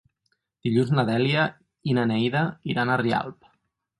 Dilluns 0.67 0.93
na 0.99 1.03
Dèlia 1.09 1.43
i 1.91 1.95
na 1.97 2.05
Neida 2.13 2.41
iran 2.75 2.95
a 2.95 2.99
Rialp. 3.05 3.49